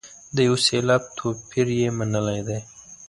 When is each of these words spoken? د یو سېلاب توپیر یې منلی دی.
د 0.35 0.37
یو 0.47 0.55
سېلاب 0.65 1.03
توپیر 1.17 1.67
یې 1.79 1.89
منلی 1.97 2.41
دی. 2.47 2.59